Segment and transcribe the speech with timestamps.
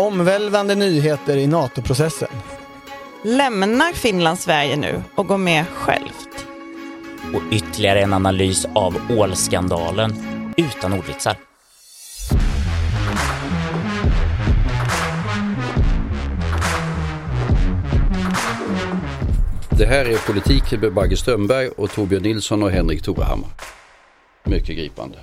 [0.00, 2.28] Omvälvande nyheter i NATO-processen.
[3.22, 6.46] Lämnar Finland Sverige nu och går med självt?
[7.34, 10.14] Och ytterligare en analys av ålskandalen
[10.56, 11.36] utan ordvitsar.
[19.70, 23.50] Det här är Politik med Bagge Strömberg och Torbjörn Nilsson och Henrik Torehammar.
[24.44, 25.18] Mycket gripande.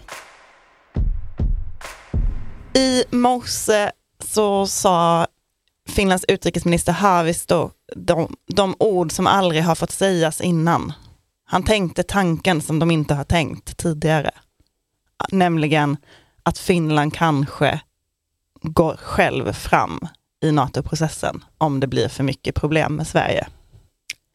[2.74, 3.92] I morse
[4.38, 5.28] så sa
[5.90, 10.94] Finlands utrikesminister Haavisto de, de ord som aldrig har fått sägas innan.
[11.46, 14.32] Han tänkte tanken som de inte har tänkt tidigare.
[15.32, 15.98] Nämligen
[16.44, 17.82] att Finland kanske
[18.62, 20.08] går själv fram
[20.44, 23.48] i NATO-processen om det blir för mycket problem med Sverige.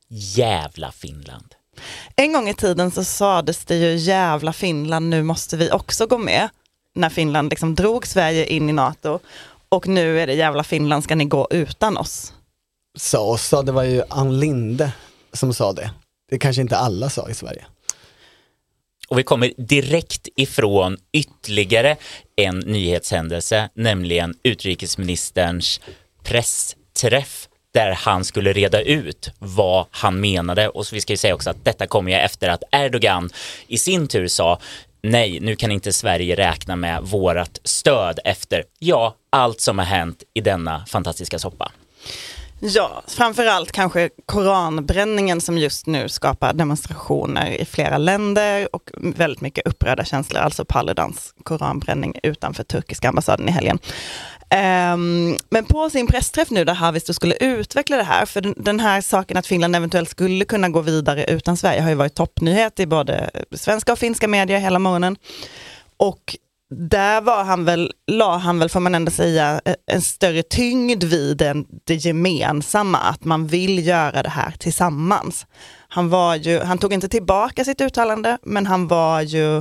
[0.08, 1.54] Jävla Finland.
[2.16, 6.18] En gång i tiden så sades det ju jävla Finland, nu måste vi också gå
[6.18, 6.48] med.
[6.94, 9.18] När Finland liksom drog Sverige in i NATO.
[9.72, 12.32] Och nu är det jävla Finland, ska ni gå utan oss?
[12.98, 14.92] Sa och sa, det var ju Ann Linde
[15.32, 15.90] som sa det.
[16.30, 17.64] Det kanske inte alla sa i Sverige.
[19.08, 21.96] Och vi kommer direkt ifrån ytterligare
[22.36, 25.80] en nyhetshändelse, nämligen utrikesministerns
[26.22, 30.68] pressträff där han skulle reda ut vad han menade.
[30.68, 33.30] Och så vi ska ju säga också att detta kommer ju efter att Erdogan
[33.66, 34.58] i sin tur sa
[35.02, 40.22] nej, nu kan inte Sverige räkna med vårat stöd efter, ja, allt som har hänt
[40.34, 41.72] i denna fantastiska soppa.
[42.64, 49.66] Ja, framförallt kanske koranbränningen som just nu skapar demonstrationer i flera länder och väldigt mycket
[49.66, 53.78] upprörda känslor, alltså Paludans koranbränning utanför turkiska ambassaden i helgen.
[54.52, 58.80] Um, men på sin pressträff nu där Haavisto skulle utveckla det här, för den, den,
[58.80, 62.80] här saken att Finland eventuellt skulle kunna gå vidare utan Sverige har ju varit toppnyhet
[62.80, 65.16] i både svenska och finska medier hela morgonen.
[65.96, 66.36] Och
[66.74, 71.04] där var han väl, la han väl, får man ändå säga, eh, en större tyngd
[71.04, 75.46] vid den, det gemensamma, att man vill göra det här tillsammans.
[75.88, 79.56] Han, var ju, han tog inte tillbaka sitt uttalande, men han var ju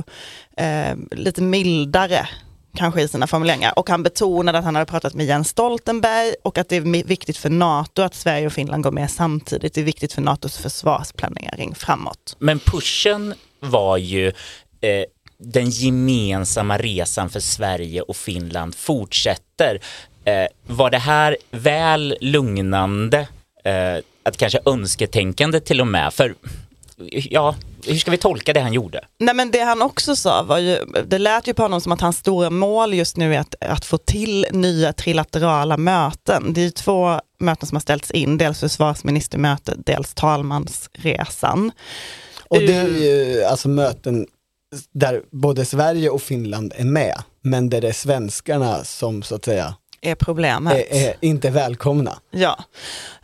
[0.56, 2.28] eh, lite mildare
[2.74, 3.78] kanske i sina formuleringar.
[3.78, 7.36] Och han betonade att han hade pratat med Jens Stoltenberg och att det är viktigt
[7.36, 9.74] för NATO att Sverige och Finland går med samtidigt.
[9.74, 12.36] Det är viktigt för NATOs försvarsplanering framåt.
[12.38, 14.26] Men pushen var ju
[14.80, 15.04] eh,
[15.38, 19.80] den gemensamma resan för Sverige och Finland fortsätter.
[20.24, 23.28] Eh, var det här väl lugnande?
[23.64, 26.14] Eh, att kanske önsketänkande till och med?
[26.14, 26.34] För
[27.10, 27.54] ja,
[27.86, 29.04] hur ska vi tolka det han gjorde?
[29.18, 32.00] Nej men det han också sa var ju, det lät ju på honom som att
[32.00, 36.52] hans stora mål just nu är att, att få till nya trilaterala möten.
[36.52, 41.72] Det är två möten som har ställts in, dels försvarsministermötet, dels talmansresan.
[42.48, 44.26] Och det är ju alltså möten
[44.92, 49.44] där både Sverige och Finland är med, men där det är svenskarna som så att
[49.44, 50.72] säga är problemet.
[50.72, 52.18] Är, är inte välkomna.
[52.30, 52.64] Ja,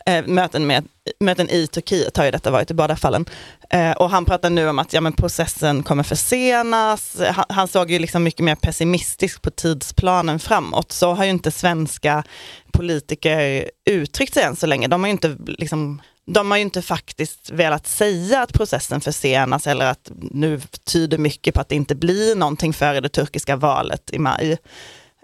[0.06, 0.88] eh, möten, med,
[1.20, 3.24] möten i Turkiet har ju detta varit i båda fallen.
[3.70, 7.16] Eh, och han pratar nu om att ja, men processen kommer försenas.
[7.30, 10.92] Han, han såg ju liksom mycket mer pessimistiskt på tidsplanen framåt.
[10.92, 12.24] Så har ju inte svenska
[12.72, 14.88] politiker uttryckt sig än så länge.
[14.88, 19.66] De har ju inte liksom de har ju inte faktiskt velat säga att processen försenas
[19.66, 24.10] eller att nu tyder mycket på att det inte blir någonting före det turkiska valet
[24.12, 24.58] i maj.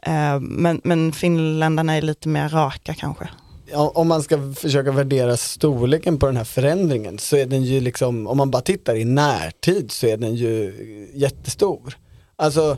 [0.06, 3.28] Eh, men, men finländarna är lite mer raka kanske.
[3.74, 8.26] Om man ska försöka värdera storleken på den här förändringen så är den ju liksom,
[8.26, 10.74] om man bara tittar i närtid så är den ju
[11.14, 11.98] jättestor.
[12.36, 12.76] Alltså,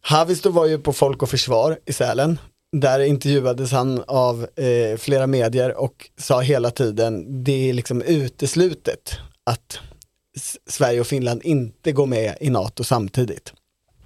[0.00, 2.38] Havisto var ju på Folk och Försvar i Sälen.
[2.76, 9.18] Där intervjuades han av eh, flera medier och sa hela tiden, det är liksom uteslutet
[9.44, 9.78] att
[10.66, 13.52] Sverige och Finland inte går med i NATO samtidigt.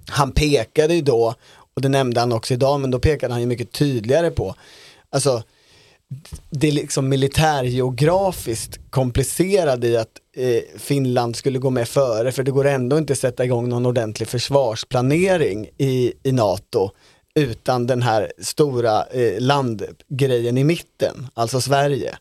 [0.07, 1.35] Han pekade ju då
[1.73, 4.55] och det nämnde han också idag, men då pekade han ju mycket tydligare på,
[5.09, 5.43] alltså
[6.49, 12.51] det är liksom militärgeografiskt komplicerade i att eh, Finland skulle gå med före, för det
[12.51, 16.91] går ändå inte att sätta igång någon ordentlig försvarsplanering i, i NATO
[17.35, 22.15] utan den här stora eh, landgrejen i mitten, alltså Sverige.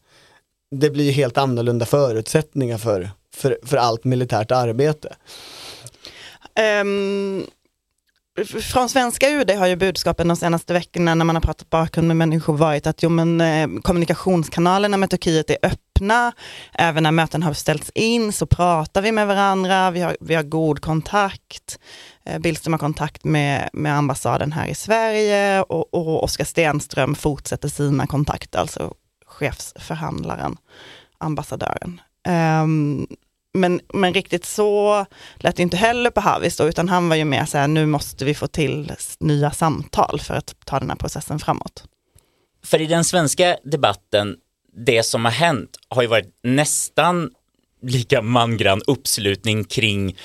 [0.71, 5.17] Det blir ju helt annorlunda förutsättningar för, för, för allt militärt arbete.
[6.81, 7.47] Um,
[8.45, 12.17] från svenska UD har ju budskapen de senaste veckorna när man har pratat bakgrund med
[12.17, 16.33] människor varit att jo, men, eh, kommunikationskanalerna med Turkiet är öppna.
[16.73, 20.43] Även när möten har ställts in så pratar vi med varandra, vi har, vi har
[20.43, 21.79] god kontakt.
[22.27, 27.69] Eh, Billström har kontakt med, med ambassaden här i Sverige och, och Oskar Stenström fortsätter
[27.69, 28.95] sina kontakter, alltså
[29.27, 30.57] chefsförhandlaren,
[31.19, 32.01] ambassadören.
[32.29, 33.07] Um,
[33.53, 35.07] men, men riktigt så
[35.37, 37.87] lät det inte heller på Havis då, utan han var ju mer så här, nu
[37.87, 41.85] måste vi få till nya samtal för att ta den här processen framåt.
[42.65, 44.37] För i den svenska debatten,
[44.77, 47.31] det som har hänt har ju varit nästan
[47.83, 50.17] lika mangrann uppslutning kring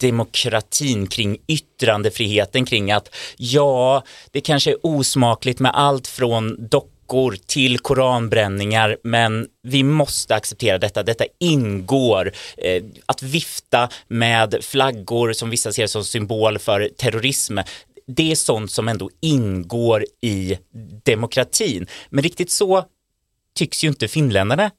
[0.00, 6.68] demokratin, kring yttrandefriheten, kring att ja, det kanske är osmakligt med allt från
[7.04, 11.02] dockor till koranbränningar, men vi måste acceptera detta.
[11.02, 12.32] Detta ingår.
[12.56, 17.58] Eh, att vifta med flaggor som vissa ser som symbol för terrorism,
[18.06, 20.58] det är sånt som ändå ingår i
[21.04, 21.86] demokratin.
[22.10, 22.84] Men riktigt så
[23.54, 24.70] tycks ju inte finländarna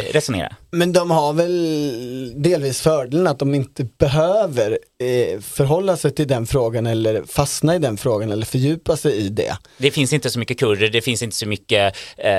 [0.00, 0.56] resonera.
[0.70, 6.46] Men de har väl delvis fördelen att de inte behöver eh, förhålla sig till den
[6.46, 9.56] frågan eller fastna i den frågan eller fördjupa sig i det.
[9.78, 12.32] Det finns inte så mycket kurder, det finns inte så mycket eh,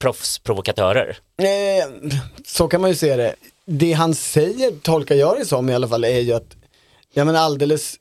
[0.00, 1.16] proffsprovokatörer.
[1.38, 2.12] Eh,
[2.46, 3.34] så kan man ju se det.
[3.66, 6.56] Det han säger, tolkar jag det som i alla fall, är ju att
[7.14, 7.94] ja, men alldeles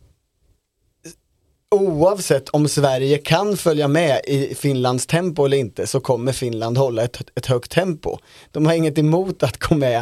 [1.71, 7.03] oavsett om Sverige kan följa med i Finlands tempo eller inte så kommer Finland hålla
[7.03, 8.17] ett, ett högt tempo.
[8.51, 9.99] De har inget emot att gå med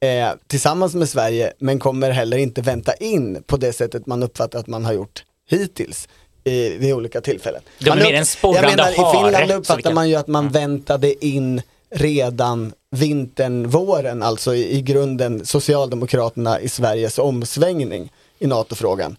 [0.00, 4.58] eh, tillsammans med Sverige men kommer heller inte vänta in på det sättet man uppfattar
[4.58, 6.08] att man har gjort hittills
[6.44, 7.62] i, vid olika tillfällen.
[7.78, 13.68] De sporrande jag menar, I Finland uppfattar man ju att man väntade in redan vintern,
[13.68, 19.16] våren, alltså i, i grunden Socialdemokraterna i Sveriges omsvängning i NATO-frågan.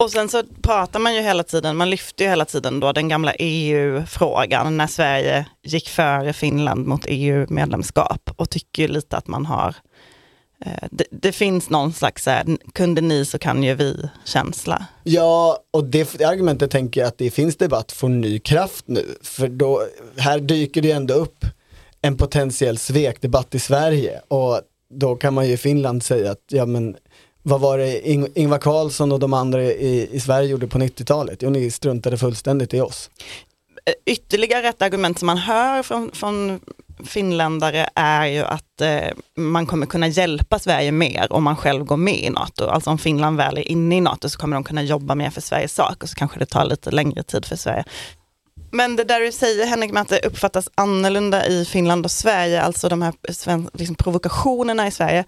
[0.00, 3.08] Och sen så pratar man ju hela tiden, man lyfter ju hela tiden då den
[3.08, 9.46] gamla EU-frågan när Sverige gick före Finland mot EU-medlemskap och tycker ju lite att man
[9.46, 9.76] har
[10.64, 14.86] eh, det, det finns någon slags, eh, så här, kunde ni så kan ju vi-känsla.
[15.02, 19.04] Ja, och det, det argumentet tänker jag att det finns debatt får ny kraft nu.
[19.22, 19.82] För då,
[20.16, 21.44] här dyker det ändå upp
[22.02, 24.60] en potentiell svekdebatt i Sverige och
[24.94, 26.96] då kan man ju i Finland säga att ja men
[27.42, 31.38] vad var det Ing- Ingvar Carlsson och de andra i, i Sverige gjorde på 90-talet?
[31.42, 33.10] Jo, ni struntade fullständigt i oss.
[33.84, 36.60] Eh, ytterligare ett argument som man hör från, från
[37.04, 41.96] finländare är ju att eh, man kommer kunna hjälpa Sverige mer om man själv går
[41.96, 42.64] med i NATO.
[42.64, 45.40] Alltså om Finland väl är inne i NATO så kommer de kunna jobba mer för
[45.40, 47.84] Sveriges sak och så kanske det tar lite längre tid för Sverige.
[48.70, 52.62] Men det där du säger Henrik med att det uppfattas annorlunda i Finland och Sverige,
[52.62, 53.14] alltså de här
[53.72, 55.24] liksom provokationerna i Sverige,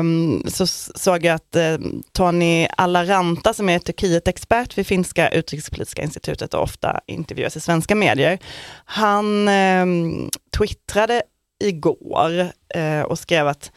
[0.00, 1.78] Um, så såg jag att eh,
[2.12, 8.38] Tony Alaranta som är Turkiet-expert vid finska utrikespolitiska institutet och ofta intervjuas i svenska medier,
[8.84, 11.22] han um, twittrade
[11.64, 13.72] igår uh, och skrev att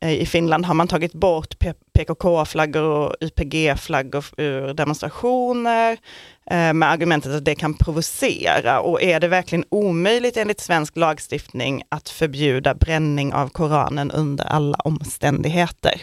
[0.00, 1.54] eh, i Finland har man tagit bort
[1.98, 5.98] PKK-flaggor och YPG-flaggor ur demonstrationer
[6.50, 8.80] med argumentet att det kan provocera.
[8.80, 14.78] Och är det verkligen omöjligt enligt svensk lagstiftning att förbjuda bränning av Koranen under alla
[14.84, 16.00] omständigheter?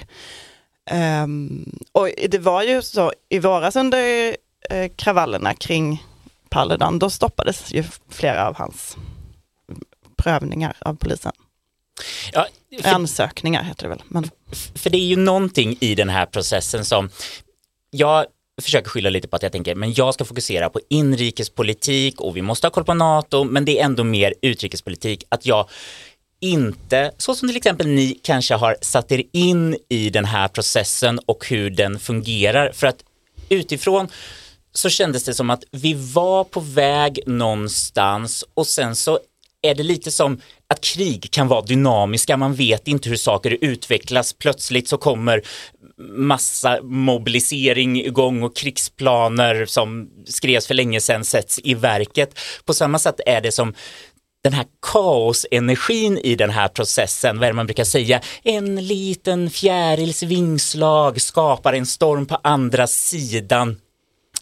[0.89, 4.35] Ehm, och det var ju så i våras under
[4.69, 6.03] eh, kravallerna kring
[6.49, 8.97] Paludan, då stoppades ju flera av hans
[10.17, 11.31] prövningar av polisen.
[12.33, 12.47] Ja,
[12.81, 14.03] för, Ansökningar heter det väl.
[14.07, 14.29] Men,
[14.75, 17.09] för det är ju någonting i den här processen som
[17.89, 18.25] jag
[18.61, 22.41] försöker skylla lite på att jag tänker, men jag ska fokusera på inrikespolitik och vi
[22.41, 25.69] måste ha koll på NATO, men det är ändå mer utrikespolitik att jag
[26.39, 31.19] inte, så som till exempel ni kanske har satt er in i den här processen
[31.25, 33.03] och hur den fungerar, för att
[33.49, 34.07] utifrån
[34.73, 39.19] så kändes det som att vi var på väg någonstans och sen så
[39.61, 40.41] är det lite som
[40.71, 45.41] att krig kan vara dynamiska, man vet inte hur saker utvecklas, plötsligt så kommer
[46.13, 52.39] massa mobilisering igång och krigsplaner som skrevs för länge sedan sätts i verket.
[52.65, 53.73] På samma sätt är det som
[54.43, 59.49] den här kaosenergin i den här processen, vad är det man brukar säga, en liten
[59.49, 63.79] fjärils vingslag skapar en storm på andra sidan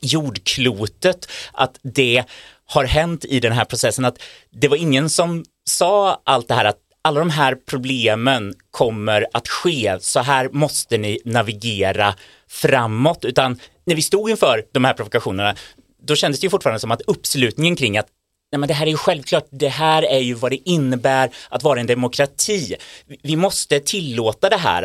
[0.02, 2.24] jordklotet, att det
[2.66, 4.22] har hänt i den här processen, att
[4.52, 9.48] det var ingen som sa allt det här att alla de här problemen kommer att
[9.48, 12.16] ske, så här måste ni navigera
[12.48, 15.56] framåt, utan när vi stod inför de här provokationerna,
[16.02, 18.08] då kändes det ju fortfarande som att uppslutningen kring att
[18.52, 21.64] Nej, men det här är ju självklart, det här är ju vad det innebär att
[21.64, 22.76] vara en demokrati.
[23.22, 24.84] Vi måste tillåta det här.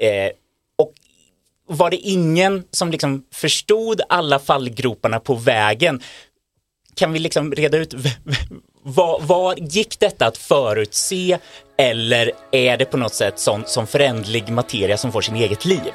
[0.00, 0.30] Eh,
[0.78, 0.92] och
[1.68, 6.02] var det ingen som liksom förstod alla fallgroparna på vägen?
[6.96, 7.94] Kan vi liksom reda ut
[8.82, 11.38] vad, vad gick detta att förutse
[11.78, 15.92] eller är det på något sätt sån, som förändlig materia som får sin eget liv?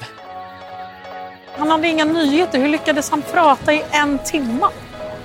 [1.58, 2.60] Han hade inga nyheter.
[2.60, 4.67] Hur lyckades han prata i en timme?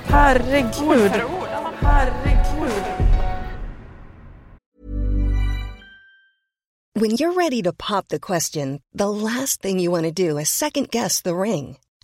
[0.04, 1.10] Herregud.
[1.80, 2.72] Herregud.
[6.94, 10.48] When you're ready to pop the question, the last thing you want to do is
[10.48, 11.76] second guess the ring.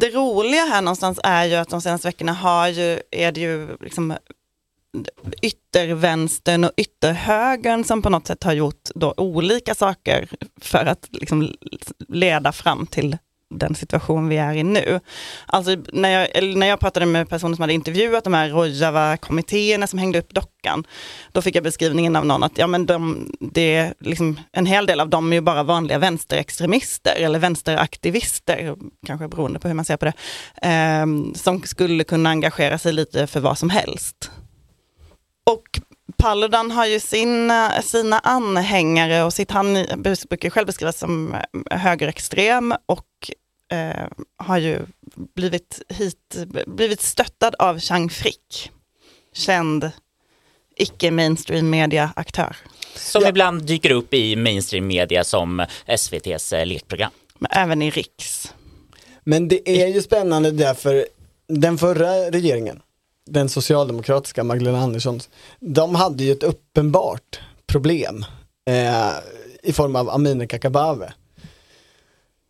[0.00, 3.76] Det roliga här någonstans är ju att de senaste veckorna har ju, är det ju
[3.80, 4.14] liksom
[5.42, 10.28] yttervänstern och ytterhögern som på något sätt har gjort då olika saker
[10.60, 11.56] för att liksom
[12.08, 13.16] leda fram till
[13.56, 15.00] den situation vi är i nu.
[15.46, 19.98] Alltså när jag, när jag pratade med personer som hade intervjuat de här Rojava-kommittéerna som
[19.98, 20.84] hängde upp dockan,
[21.32, 25.00] då fick jag beskrivningen av någon att ja, men de, det liksom, en hel del
[25.00, 29.96] av dem är ju bara vanliga vänsterextremister eller vänsteraktivister, kanske beroende på hur man ser
[29.96, 30.12] på det,
[30.62, 34.30] eh, som skulle kunna engagera sig lite för vad som helst.
[35.50, 35.80] Och
[36.16, 39.86] Paludan har ju sina, sina anhängare och sitt, han
[40.28, 43.06] brukar själv beskrivas som eh, högerextrem och
[43.72, 44.06] eh,
[44.36, 44.80] har ju
[45.34, 48.70] blivit, hit, blivit stöttad av Chang Frick,
[49.32, 49.90] känd
[50.76, 52.56] icke-mainstream media-aktör.
[52.94, 53.28] Som ja.
[53.28, 57.10] ibland dyker upp i mainstream media som SVTs eh, lekprogram.
[57.38, 58.54] Men även i Riks.
[59.24, 61.06] Men det är ju spännande därför
[61.48, 62.80] den förra regeringen
[63.26, 65.28] den socialdemokratiska Magdalena Anderssons,
[65.60, 68.24] de hade ju ett uppenbart problem
[68.68, 69.10] eh,
[69.62, 71.10] i form av Amineh Kakabaveh.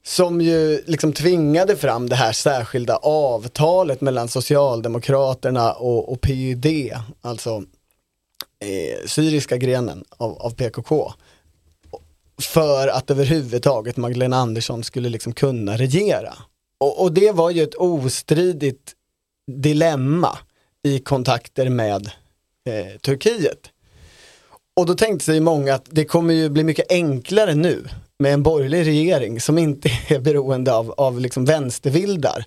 [0.07, 7.63] Som ju liksom tvingade fram det här särskilda avtalet mellan Socialdemokraterna och, och PYD, alltså
[8.61, 11.13] eh, syriska grenen av, av PKK.
[12.43, 16.35] För att överhuvudtaget Magdalena Andersson skulle liksom kunna regera.
[16.81, 18.93] Och, och det var ju ett ostridigt
[19.53, 20.39] dilemma
[20.83, 22.11] i kontakter med
[22.69, 23.71] eh, Turkiet.
[24.77, 27.85] Och då tänkte sig många att det kommer ju bli mycket enklare nu
[28.19, 32.45] med en borgerlig regering som inte är beroende av, av liksom vänstervildar.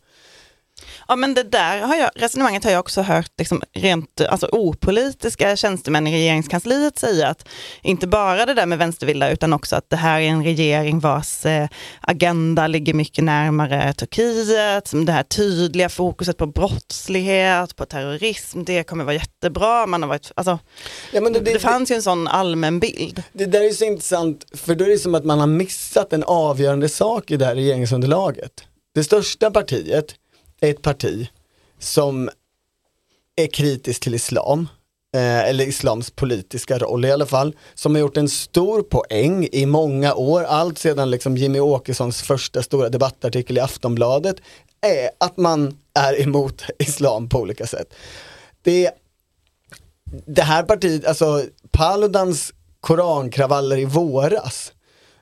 [1.11, 5.55] Ja men det där har jag, resonemanget har jag också hört liksom rent alltså, opolitiska
[5.55, 7.47] tjänstemän i regeringskansliet säga att
[7.81, 11.45] inte bara det där med vänstervilda utan också att det här är en regering vars
[11.45, 11.67] eh,
[12.01, 18.83] agenda ligger mycket närmare Turkiet, som det här tydliga fokuset på brottslighet, på terrorism, det
[18.83, 19.87] kommer vara jättebra.
[19.87, 20.59] Man har varit, alltså,
[21.11, 23.23] ja, det, det, det, fanns ju en sån allmän bild.
[23.33, 26.23] Det där är så intressant, för då är det som att man har missat en
[26.23, 28.51] avgörande sak i det här regeringsunderlaget.
[28.95, 30.15] Det största partiet
[30.61, 31.29] ett parti
[31.79, 32.29] som
[33.35, 34.67] är kritiskt till islam,
[35.15, 39.65] eh, eller islams politiska roll i alla fall, som har gjort en stor poäng i
[39.65, 44.35] många år, allt sedan liksom Jimmy Åkessons första stora debattartikel i Aftonbladet,
[44.81, 47.93] är att man är emot islam på olika sätt.
[48.61, 48.91] Det,
[50.25, 54.73] det här partiet, alltså Paludans korankravaller i våras,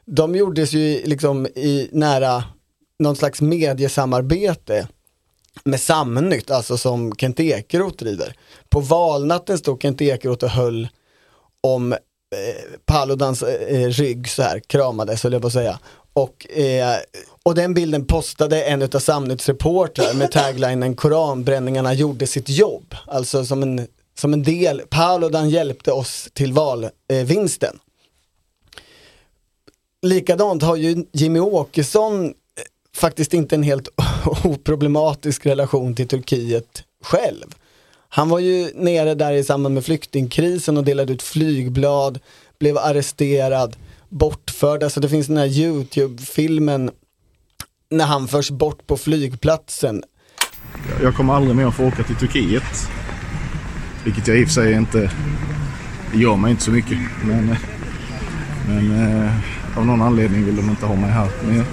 [0.05, 2.43] de gjordes ju liksom i nära
[2.99, 4.87] någon slags mediesamarbete
[5.63, 8.35] med Samnytt, alltså som Kent Ekeroth driver.
[8.69, 10.87] På valnatten stod Kent Ekeroth och höll
[11.61, 11.99] om eh,
[12.85, 15.79] Paludans eh, rygg så här, kramades höll jag på att säga.
[16.13, 16.97] Och, eh,
[17.43, 22.95] och den bilden postade en av Samnytts reportrar med taglinen Koranbränningarna gjorde sitt jobb.
[23.07, 23.87] Alltså som en,
[24.19, 27.73] som en del, Paludan hjälpte oss till valvinsten.
[27.73, 27.81] Eh,
[30.01, 32.33] Likadant har ju Jimmy Åkesson
[32.97, 33.87] faktiskt inte en helt
[34.43, 37.45] oproblematisk relation till Turkiet själv.
[38.09, 42.19] Han var ju nere där i samband med flyktingkrisen och delade ut flygblad,
[42.59, 43.75] blev arresterad,
[44.09, 44.83] bortförd.
[44.83, 46.91] Alltså det finns den här YouTube-filmen
[47.89, 50.03] när han förs bort på flygplatsen.
[51.01, 52.89] Jag kommer aldrig mer få åka till Turkiet.
[54.03, 55.11] Vilket jag i och för sig inte
[56.11, 56.97] det gör mig inte så mycket.
[57.23, 57.57] Men, eh,
[58.67, 61.65] men eh, av någon anledning vill de inte ha mig här mer.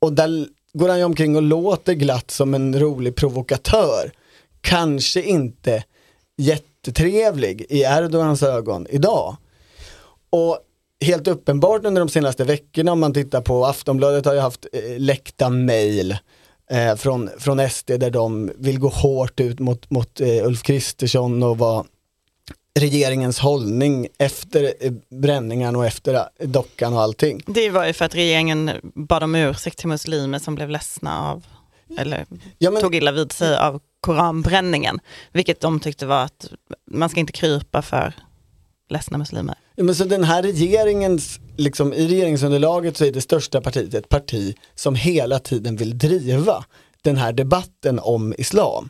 [0.00, 4.12] Och där går han ju omkring och låter glatt som en rolig provokatör.
[4.60, 5.84] Kanske inte
[6.36, 9.36] jättetrevlig i Erdogans ögon idag.
[10.30, 10.58] Och
[11.04, 14.98] helt uppenbart under de senaste veckorna om man tittar på Aftonbladet har ju haft eh,
[14.98, 16.16] läckta mejl
[16.70, 21.42] eh, från, från SD där de vill gå hårt ut mot, mot eh, Ulf Kristersson
[21.42, 21.86] och vad
[22.74, 27.42] regeringens hållning efter eh, bränningen och efter eh, dockan och allting.
[27.46, 31.46] Det var ju för att regeringen bad om ursäkt till muslimer som blev ledsna av,
[31.98, 32.26] eller
[32.58, 35.00] ja, men, tog illa vid sig av koranbränningen.
[35.32, 36.50] Vilket de tyckte var att
[36.90, 38.12] man ska inte krypa för
[38.88, 39.54] ledsna muslimer.
[39.76, 44.08] Ja, men så den här regeringens, liksom, i regeringsunderlaget så är det största partiet ett
[44.08, 46.64] parti som hela tiden vill driva
[47.02, 48.88] den här debatten om islam.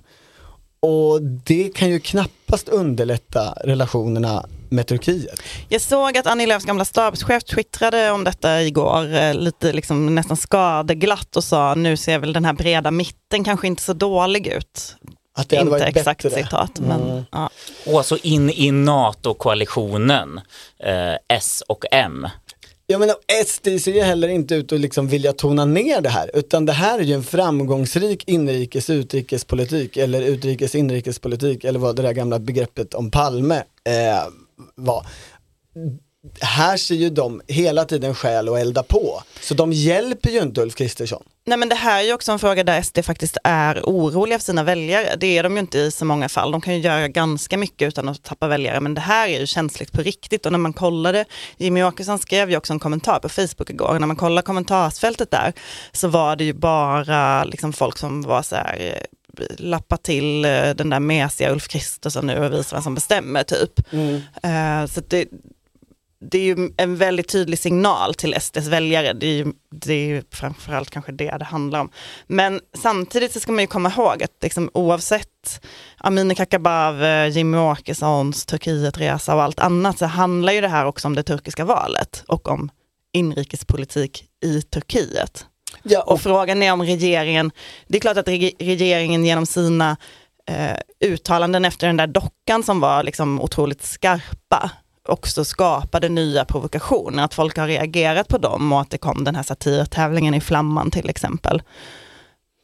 [0.81, 2.01] Och det kan ju
[2.49, 5.43] knappast underlätta relationerna med Turkiet.
[5.69, 10.37] Jag såg att Annie Lööfs gamla stabschef twittrade om detta igår, eh, lite liksom nästan
[10.37, 14.97] skadeglatt och sa nu ser väl den här breda mitten kanske inte så dålig ut.
[15.37, 16.43] Att det inte varit exakt bättre.
[16.43, 17.25] citat, men Mm.
[17.33, 17.51] ja.
[17.87, 20.41] Och alltså in i NATO-koalitionen,
[20.85, 22.27] eh, S och M.
[22.91, 23.17] Jag menar
[23.47, 26.73] SD ser ju heller inte ut att liksom vilja tona ner det här utan det
[26.73, 32.39] här är ju en framgångsrik inrikes utrikespolitik eller utrikes inrikespolitik eller vad det där gamla
[32.39, 34.29] begreppet om Palme eh,
[34.75, 35.07] var.
[36.41, 39.23] Här ser ju de hela tiden skäl att elda på.
[39.41, 41.23] Så de hjälper ju inte Ulf Kristersson.
[41.49, 44.45] Nej men det här är ju också en fråga där SD faktiskt är oroliga för
[44.45, 45.17] sina väljare.
[45.17, 46.51] Det är de ju inte i så många fall.
[46.51, 49.47] De kan ju göra ganska mycket utan att tappa väljare men det här är ju
[49.47, 51.25] känsligt på riktigt och när man kollade,
[51.57, 55.53] Jimmy Åkesson skrev ju också en kommentar på Facebook igår, när man kollar kommentarsfältet där
[55.93, 60.51] så var det ju bara liksom folk som var så här eh, lappa till eh,
[60.51, 63.81] den där mesiga Ulf Kristersson nu och visa vem som bestämmer typ.
[64.43, 65.29] Eh, så att det,
[66.21, 69.13] det är ju en väldigt tydlig signal till SDs väljare.
[69.13, 71.91] Det är ju, det är ju framförallt kanske det det handlar om.
[72.27, 75.61] Men samtidigt så ska man ju komma ihåg att liksom, oavsett
[75.97, 81.15] Amineh Kakabaveh, Jimmy Åkessons Turkietresa och allt annat så handlar ju det här också om
[81.15, 82.71] det turkiska valet och om
[83.13, 85.47] inrikespolitik i Turkiet.
[85.83, 87.51] Ja, Och frågan är om regeringen,
[87.89, 89.97] det är klart att reg- regeringen genom sina
[90.51, 90.77] eh,
[91.09, 94.71] uttalanden efter den där dockan som var liksom otroligt skarpa
[95.11, 99.37] också skapade nya provokationer, att folk har reagerat på dem och att det kom den
[99.37, 101.63] här satirtävlingen i Flamman till exempel.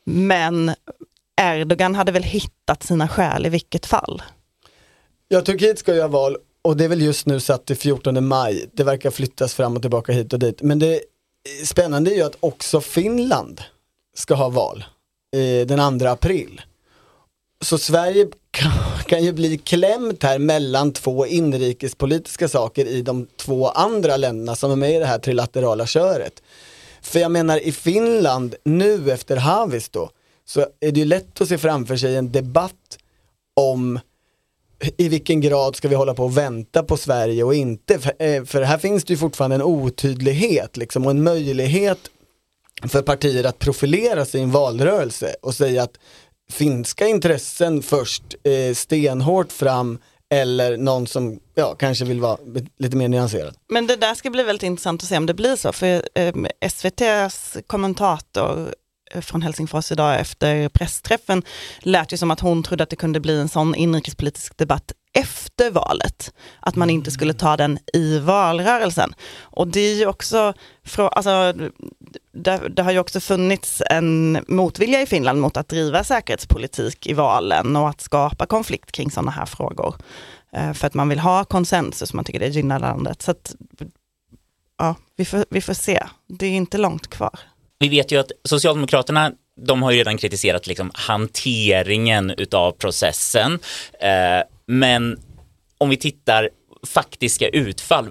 [0.04, 0.74] Men
[1.40, 4.22] Erdogan hade väl hittat sina skäl i vilket fall.
[5.28, 8.26] Ja, Turkiet ska ju ha val och det är väl just nu satt till 14
[8.26, 8.70] maj.
[8.72, 10.62] Det verkar flyttas fram och tillbaka hit och dit.
[10.62, 11.00] Men det
[11.64, 13.60] spännande är ju att också Finland
[14.14, 14.84] ska ha val
[15.36, 16.60] eh, den 2 april.
[17.64, 18.72] Så Sverige kan,
[19.06, 24.70] kan ju bli klämt här mellan två inrikespolitiska saker i de två andra länderna som
[24.70, 26.42] är med i det här trilaterala köret.
[27.02, 30.08] För jag menar i Finland, nu efter Haavisto,
[30.44, 32.98] så är det ju lätt att se framför sig en debatt
[33.56, 34.00] om
[34.96, 37.98] i vilken grad ska vi hålla på och vänta på Sverige och inte?
[37.98, 41.98] För, eh, för här finns det ju fortfarande en otydlighet liksom, och en möjlighet
[42.88, 45.98] för partier att profilera sig i en valrörelse och säga att
[46.52, 49.98] finska intressen först eh, stenhårt fram
[50.30, 52.38] eller någon som ja, kanske vill vara
[52.78, 53.54] lite mer nyanserad.
[53.68, 56.34] Men det där ska bli väldigt intressant att se om det blir så, för eh,
[56.60, 58.74] SVTs kommentator
[59.14, 61.42] eh, från Helsingfors idag efter pressträffen
[61.80, 65.70] lät ju som att hon trodde att det kunde bli en sån inrikespolitisk debatt efter
[65.70, 66.34] valet.
[66.60, 69.14] Att man inte skulle ta den i valrörelsen.
[69.40, 70.54] Och det är ju också,
[70.96, 71.54] alltså,
[72.34, 77.12] det, det har ju också funnits en motvilja i Finland mot att driva säkerhetspolitik i
[77.12, 79.94] valen och att skapa konflikt kring sådana här frågor.
[80.52, 83.22] Eh, För att man vill ha konsensus, man tycker det gynnar landet.
[83.22, 83.54] Så att,
[84.78, 86.02] ja, vi får, vi får se.
[86.28, 87.38] Det är inte långt kvar.
[87.78, 93.58] Vi vet ju att Socialdemokraterna de har ju redan kritiserat liksom hanteringen utav processen.
[94.00, 95.18] Eh, men
[95.78, 96.50] om vi tittar
[96.86, 98.08] faktiska utfall,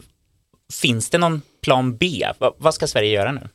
[0.74, 2.28] finns det någon plan B?
[2.40, 3.50] Va, vad ska Sverige göra nu?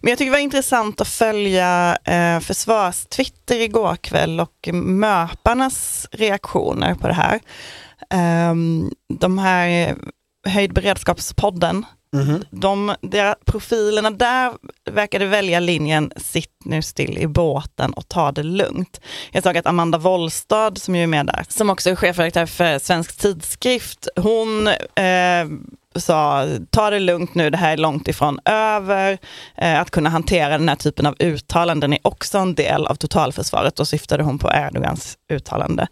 [0.00, 6.94] Men jag tycker det var intressant att följa eh, försvarstwitter igår kväll och möparnas reaktioner
[6.94, 7.40] på det här.
[8.10, 9.96] Ehm, de här
[10.48, 11.86] höjd beredskapspodden,
[12.50, 14.52] de, deras profilerna där
[14.90, 19.00] verkade välja linjen sitt nu still i båten och ta det lugnt.
[19.32, 22.78] Jag såg att Amanda Wollstad som ju är med där, som också är chefredaktör för
[22.78, 25.46] Svensk Tidskrift, hon eh,
[26.00, 29.18] sa ta det lugnt nu, det här är långt ifrån över.
[29.56, 33.76] Eh, att kunna hantera den här typen av uttalanden är också en del av totalförsvaret.
[33.76, 35.86] Då syftade hon på Erdogans uttalande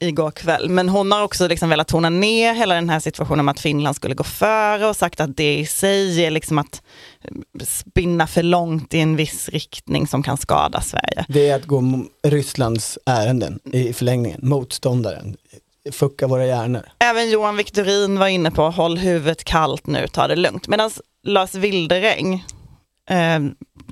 [0.00, 0.68] igår kväll.
[0.68, 3.96] Men hon har också liksom velat tona ner hela den här situationen om att Finland
[3.96, 6.82] skulle gå före och sagt att det i sig är liksom att
[7.24, 11.24] eh, spinna för långt i en viss riktning som kan skada Sverige.
[11.28, 11.78] Det är att gå
[12.22, 15.36] Rysslands ärenden i förlängningen, motståndaren.
[15.92, 16.82] Fucka våra hjärnor.
[16.98, 20.68] Även Johan Victorin var inne på håll huvudet kallt nu, ta det lugnt.
[20.68, 20.90] Medan
[21.22, 22.44] Lars Wildereng,
[23.10, 23.40] eh,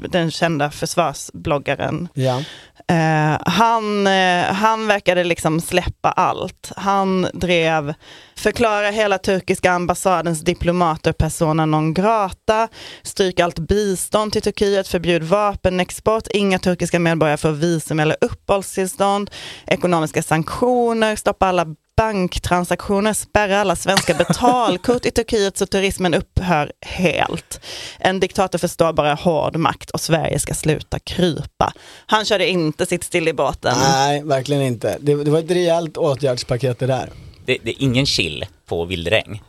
[0.08, 2.42] den kända försvarsbloggaren, Ja.
[2.88, 6.72] Eh, han, eh, han verkade liksom släppa allt.
[6.76, 7.94] Han drev
[8.36, 12.68] förklara hela turkiska ambassadens diplomater persona non grata,
[13.02, 19.30] stryk allt bistånd till Turkiet, förbjud vapenexport, inga turkiska medborgare får visum eller uppehållstillstånd,
[19.66, 27.60] ekonomiska sanktioner, stoppa alla banktransaktioner, spärra alla svenska betalkort i Turkiet så turismen upphör helt.
[27.98, 31.72] En diktator förstår bara hård makt och Sverige ska sluta krypa.
[32.06, 33.74] Han körde inte sitt still i båten.
[33.78, 34.98] Nej, verkligen inte.
[35.00, 37.10] Det, det var ett rejält åtgärdspaket det där.
[37.46, 39.42] Det, det är ingen chill på vildräng.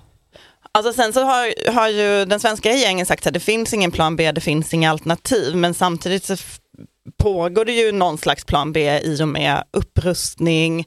[0.72, 4.16] Alltså sen så har, har ju den svenska regeringen sagt att det finns ingen plan
[4.16, 6.36] B, det finns inga alternativ, men samtidigt så
[7.18, 10.86] pågår det ju någon slags plan B i och med upprustning,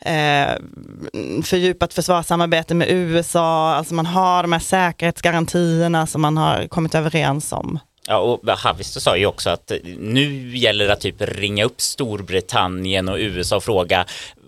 [0.00, 6.94] eh, fördjupat försvarssamarbete med USA, alltså man har de här säkerhetsgarantierna som man har kommit
[6.94, 7.78] överens om.
[8.08, 13.08] Ja, och Havisto sa ju också att nu gäller det att typ ringa upp Storbritannien
[13.08, 14.06] och USA och fråga,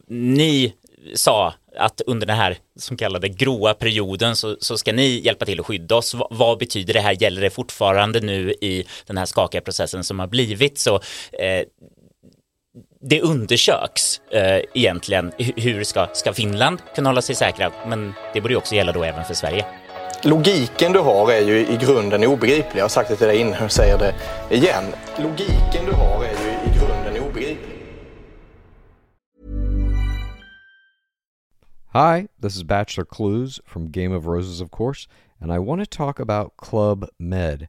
[0.08, 0.72] ni
[1.14, 5.61] sa att under den här som kallade gråa perioden så, så ska ni hjälpa till
[5.61, 6.14] att skydda oss.
[6.14, 7.22] V vad betyder det här?
[7.22, 10.78] Gäller det fortfarande nu i den här skakiga processen som har blivit?
[10.78, 10.94] Så
[11.32, 11.62] eh,
[13.00, 17.72] det undersöks eh, egentligen hur ska, ska Finland kunna hålla sig säkra?
[17.88, 19.66] Men det borde ju också gälla då även för Sverige.
[20.22, 22.78] Logiken du har är ju i grunden obegriplig.
[22.78, 24.14] Jag har sagt det till dig innan och säger det
[24.54, 24.84] igen.
[25.18, 27.74] Logiken du har är ju i grunden obegriplig.
[31.92, 35.08] Hi, this is Bachelor Clues from Game of Roses, of course,
[35.40, 37.68] and I want to talk about Club Med.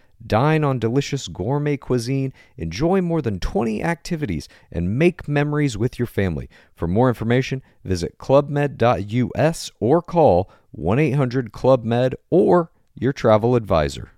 [0.25, 6.07] Dine on delicious gourmet cuisine, enjoy more than 20 activities, and make memories with your
[6.07, 6.49] family.
[6.75, 14.11] For more information, visit clubmed.us or call 1 800 Club Med or your travel advisor.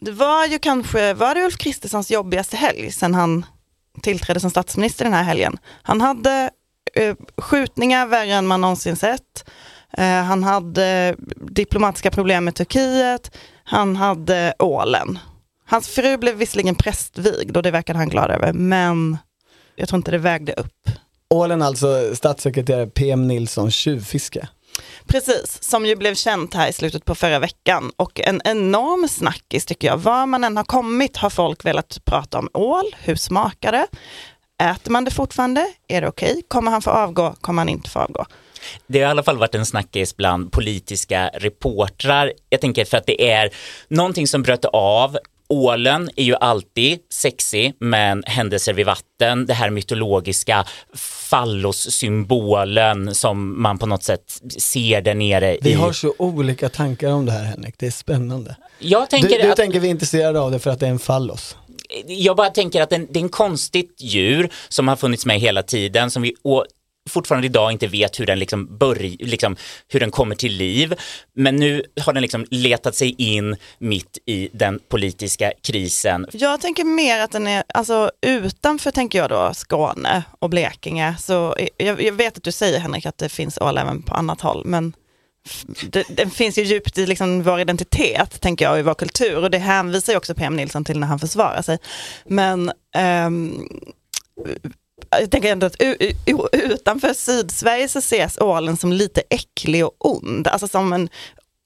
[0.00, 3.46] Det var ju kanske, var det Ulf Kristerssons jobbigaste helg sen han
[4.02, 5.58] tillträdde som statsminister den här helgen.
[5.82, 6.50] Han hade
[6.94, 9.50] eh, skjutningar värre än man någonsin sett.
[9.98, 13.36] Eh, han hade diplomatiska problem med Turkiet.
[13.64, 15.18] Han hade ålen.
[15.66, 19.18] Hans fru blev visserligen prästvigd och det verkade han glad över, men
[19.76, 20.90] jag tror inte det vägde upp.
[21.30, 24.48] Ålen alltså statssekreterare PM Nilssons tjuvfiske.
[25.06, 29.66] Precis, som ju blev känt här i slutet på förra veckan och en enorm snackis
[29.66, 29.96] tycker jag.
[29.96, 33.86] Var man än har kommit har folk velat prata om ål, hur smakar det?
[34.62, 35.66] Äter man det fortfarande?
[35.88, 36.30] Är det okej?
[36.30, 36.42] Okay?
[36.48, 37.34] Kommer han få avgå?
[37.40, 38.26] Kommer han inte få avgå?
[38.86, 42.32] Det har i alla fall varit en snackis bland politiska reportrar.
[42.48, 43.50] Jag tänker för att det är
[43.88, 45.18] någonting som bröt av
[45.52, 50.64] Ålen är ju alltid sexig, men händelser vid vatten, det här mytologiska
[51.30, 55.58] fallossymbolen som man på något sätt ser där nere.
[55.62, 55.72] Vi i...
[55.72, 58.56] har så olika tankar om det här Henrik, det är spännande.
[58.78, 59.56] Jag tänker du du att...
[59.56, 61.56] tänker vi är intresserade av det för att det är en fallos?
[62.06, 66.10] Jag bara tänker att det är en konstigt djur som har funnits med hela tiden,
[66.10, 66.34] som vi
[67.10, 69.56] fortfarande idag inte vet hur den liksom börj, liksom,
[69.88, 70.94] hur den kommer till liv.
[71.36, 76.26] Men nu har den liksom letat sig in mitt i den politiska krisen.
[76.32, 81.56] Jag tänker mer att den är, alltså utanför tänker jag då Skåne och Blekinge, så
[81.76, 84.62] jag, jag vet att du säger Henrik att det finns ål även på annat håll,
[84.64, 84.92] men
[85.90, 89.42] det, den finns ju djupt i liksom vår identitet, tänker jag, och i vår kultur.
[89.42, 91.78] Och det hänvisar ju också PM Nilsson till när han försvarar sig.
[92.24, 92.72] Men
[93.26, 93.68] um,
[95.10, 95.76] jag tänker ändå att
[96.52, 101.08] utanför Sydsverige så ses ålen som lite äcklig och ond, alltså som en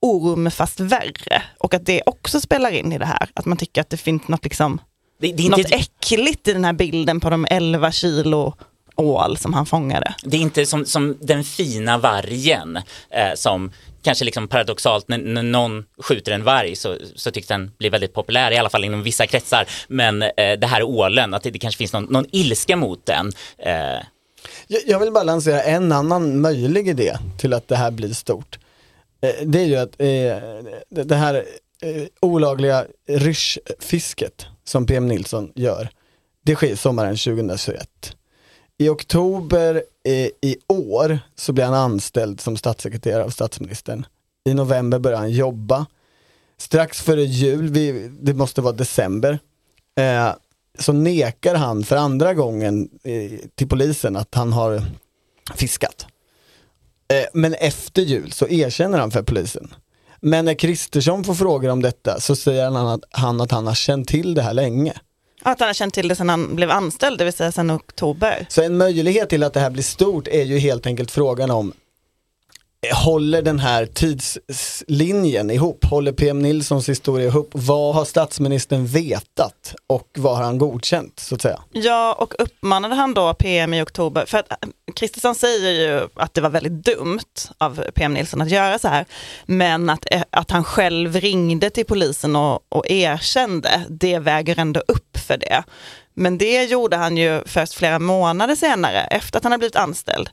[0.02, 1.42] orm fast värre.
[1.58, 4.28] Och att det också spelar in i det här, att man tycker att det finns
[4.28, 4.80] något, liksom,
[5.20, 8.54] det, det något äckligt i den här bilden på de 11 kilo
[8.96, 10.14] ål som han fångade.
[10.22, 12.76] Det är inte som, som den fina vargen
[13.10, 13.70] eh, som
[14.06, 18.14] kanske liksom paradoxalt när, när, någon skjuter en varg så, så tycks den bli väldigt
[18.14, 19.68] populär, i alla fall inom vissa kretsar.
[19.88, 23.32] Men eh, det här ålen, att det, det kanske finns någon, någon ilska mot den.
[23.58, 23.72] Eh.
[24.66, 28.58] Jag, jag vill bara lansera en annan möjlig idé till att det här blir stort.
[29.20, 31.34] Eh, det är ju att eh, det här
[31.82, 35.88] eh, olagliga ryschfisket som PM Nilsson gör,
[36.44, 38.16] det sker sommaren 2021.
[38.78, 44.06] I oktober eh, i år så blir han anställd som statssekreterare av statsministern.
[44.44, 45.86] I november börjar han jobba.
[46.58, 49.38] Strax före jul, vi, det måste vara december,
[49.98, 50.30] eh,
[50.78, 54.82] så nekar han för andra gången eh, till polisen att han har
[55.54, 56.06] fiskat.
[57.08, 59.74] Eh, men efter jul så erkänner han för polisen.
[60.20, 63.74] Men när Kristersson får frågor om detta så säger han att, han att han har
[63.74, 64.92] känt till det här länge.
[65.42, 68.46] Att han har känt till det sedan han blev anställd, det vill säga sedan oktober.
[68.48, 71.72] Så en möjlighet till att det här blir stort är ju helt enkelt frågan om
[72.94, 75.84] håller den här tidslinjen ihop?
[75.84, 77.50] Håller PM Nilssons historia ihop?
[77.52, 81.60] Vad har statsministern vetat och vad har han godkänt så att säga?
[81.72, 84.56] Ja, och uppmanade han då PM i oktober, för att eh,
[84.94, 89.04] Kristersson säger ju att det var väldigt dumt av PM Nilsson att göra så här,
[89.46, 94.82] men att, eh, att han själv ringde till polisen och, och erkände, det väger ändå
[94.88, 95.62] upp för det.
[96.14, 100.30] Men det gjorde han ju först flera månader senare, efter att han hade blivit anställd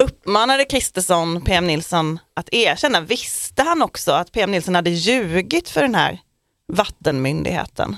[0.00, 3.00] uppmanade Kristersson PM Nilsson att erkänna.
[3.00, 6.18] Visste han också att PM Nilsson hade ljugit för den här
[6.72, 7.96] vattenmyndigheten?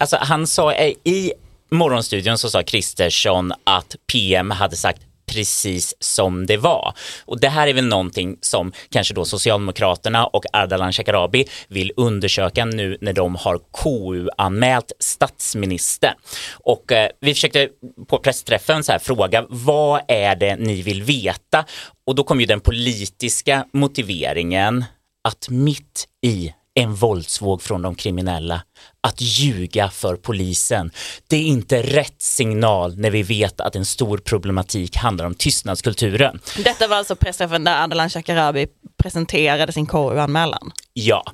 [0.00, 1.32] Alltså han sa i
[1.70, 5.02] morgonstudion så sa Kristersson att PM hade sagt
[5.34, 6.94] precis som det var.
[7.24, 12.64] Och det här är väl någonting som kanske då Socialdemokraterna och Ardalan Shekarabi vill undersöka
[12.64, 16.14] nu när de har KU-anmält statsministern.
[16.52, 17.68] Och eh, vi försökte
[18.08, 21.64] på pressträffen så här fråga vad är det ni vill veta?
[22.06, 24.84] Och då kom ju den politiska motiveringen
[25.28, 28.62] att mitt i en våldsvåg från de kriminella.
[29.00, 30.90] Att ljuga för polisen.
[31.26, 36.40] Det är inte rätt signal när vi vet att en stor problematik handlar om tystnadskulturen.
[36.64, 40.72] Detta var alltså pressträffen där Ardalan Shekarabi presenterade sin KU-anmälan?
[40.92, 41.24] Ja,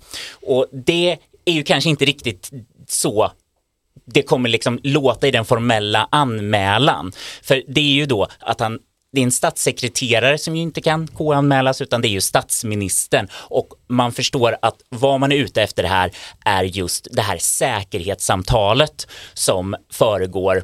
[0.42, 2.50] och det är ju kanske inte riktigt
[2.88, 3.32] så
[4.04, 7.12] det kommer liksom låta i den formella anmälan.
[7.42, 8.78] För det är ju då att han
[9.12, 13.68] det är en statssekreterare som ju inte kan KU-anmälas utan det är ju statsministern och
[13.88, 16.10] man förstår att vad man är ute efter här
[16.44, 20.62] är just det här säkerhetssamtalet som föregår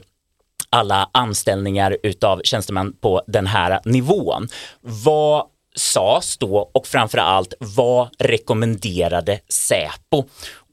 [0.70, 4.48] alla anställningar utav tjänstemän på den här nivån.
[4.80, 10.24] Vad sades då och framför allt vad rekommenderade Säpo?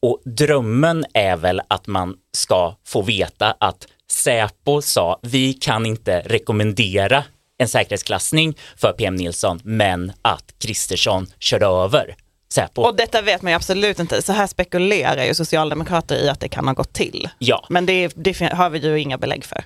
[0.02, 6.20] Och drömmen är väl att man ska få veta att Säpo sa vi kan inte
[6.26, 7.24] rekommendera
[7.64, 12.16] en säkerhetsklassning för PM Nilsson men att Kristersson körde över
[12.54, 12.82] Säpo.
[12.82, 14.22] Och detta vet man ju absolut inte.
[14.22, 17.30] Så här spekulerar ju socialdemokrater i att det kan ha gått till.
[17.40, 17.66] Ja.
[17.70, 19.66] Men det, det har vi ju inga belägg för.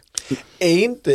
[0.60, 1.12] Är inte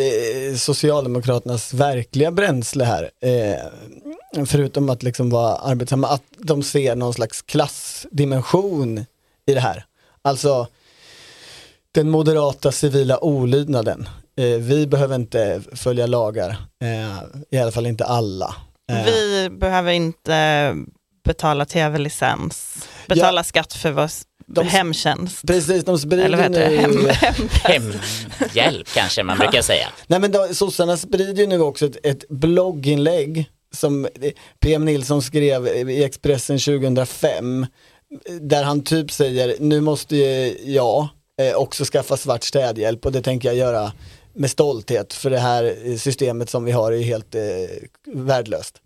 [0.59, 7.43] Socialdemokraternas verkliga bränsle här, eh, förutom att liksom vara arbetsamma, att de ser någon slags
[7.43, 9.05] klassdimension
[9.47, 9.85] i det här?
[10.23, 10.67] Alltså
[11.93, 14.09] den moderata civila olydnaden.
[14.37, 18.55] Eh, vi behöver inte följa lagar, eh, i alla fall inte alla.
[18.93, 19.05] Eh.
[19.05, 20.75] Vi behöver inte
[21.25, 24.11] betala tv-licens, betala ja, skatt för vår
[24.47, 25.47] de, hemtjänst.
[25.47, 26.77] Precis, de sprider Eller vad heter det?
[26.77, 27.09] Hem,
[27.63, 27.93] hem,
[28.39, 29.89] Hemhjälp kanske man brukar säga.
[30.07, 34.09] Nej men då, sossarna sprider ju nu också ett, ett blogginlägg som
[34.61, 37.67] PM Nilsson skrev i Expressen 2005
[38.41, 40.17] där han typ säger nu måste
[40.65, 41.09] jag
[41.57, 43.93] också skaffa svart städhjälp och det tänker jag göra
[44.35, 47.43] med stolthet för det här systemet som vi har är helt eh,
[48.07, 48.81] värdelöst.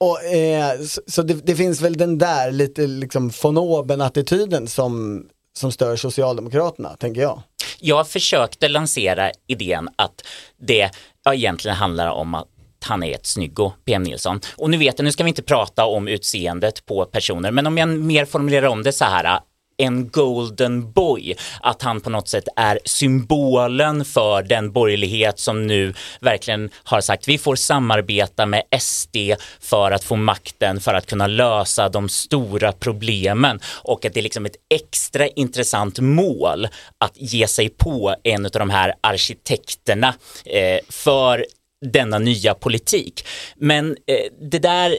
[0.00, 5.24] Och, eh, så, så det, det, finns väl den där lite liksom von oben-attityden som,
[5.58, 7.42] som stör Socialdemokraterna, tänker jag.
[7.80, 10.24] Jag försökte lansera idén att
[10.60, 10.90] det
[11.24, 12.48] ja, egentligen handlar om att
[12.84, 14.40] han är ett snyggo, PM Nilsson.
[14.56, 17.78] Och nu vet jag, nu ska vi inte prata om utseendet på personer, men om
[17.78, 19.40] jag mer formulerar om det så här,
[19.76, 25.94] en golden boy, att han på något sätt är symbolen för den borgerlighet som nu
[26.20, 29.16] verkligen har sagt vi får samarbeta med SD
[29.60, 33.60] för att få makten för att kunna lösa de stora problemen.
[33.82, 38.50] Och att det är liksom ett extra intressant mål att ge sig på en av
[38.50, 41.46] de här arkitekterna eh, för
[41.82, 43.26] denna nya politik.
[43.56, 44.98] Men eh, det där